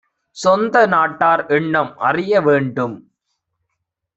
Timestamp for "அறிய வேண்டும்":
1.99-2.97